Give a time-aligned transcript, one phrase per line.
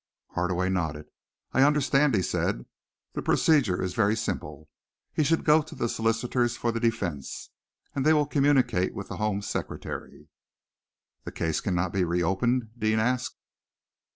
[0.31, 1.09] Hardaway nodded.
[1.53, 2.65] "I understand," he said.
[3.13, 4.67] "The procedure is very simple.
[5.13, 7.51] He should go to the solicitors for the defence,
[7.93, 10.27] and they will communicate with the Home Secretary."
[11.23, 13.37] "The case cannot be reopened?" Deane asked.